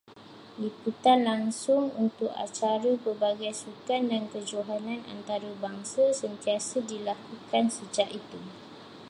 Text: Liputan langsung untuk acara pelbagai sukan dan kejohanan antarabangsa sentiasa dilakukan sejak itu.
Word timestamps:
Liputan 0.63 1.19
langsung 1.29 1.85
untuk 2.03 2.31
acara 2.45 2.91
pelbagai 3.03 3.53
sukan 3.63 4.01
dan 4.11 4.23
kejohanan 4.33 5.01
antarabangsa 5.13 6.05
sentiasa 6.21 6.77
dilakukan 6.91 7.65
sejak 7.77 8.09
itu. 8.19 8.41